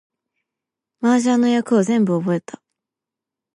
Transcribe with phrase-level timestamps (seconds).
[0.99, 2.59] 麻雀の役を全部覚えた